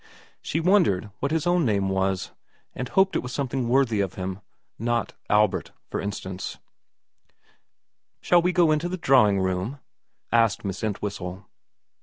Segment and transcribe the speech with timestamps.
[0.41, 2.31] She wondered what his own name was,
[2.73, 4.39] and hoped it was something worthy of him,
[4.79, 6.53] not Albert, for instance.
[6.53, 7.41] iv VERA
[8.17, 9.77] 45' Shall we go into the drawing room?'
[10.31, 11.45] asked Miss Entwhistle.